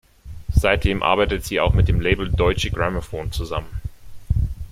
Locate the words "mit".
1.75-1.87